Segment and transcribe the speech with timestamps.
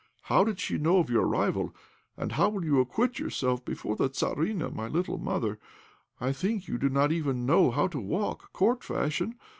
[0.23, 1.75] How did she know of your arrival?
[2.17, 5.59] And how will you acquit yourself before the Tzarina, my little mother?
[6.19, 9.35] I think you do not even know how to walk Court fashion.